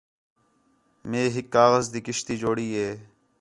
[1.09, 2.89] مے ہِک کاغذ تی کشتی جوڑی ہِے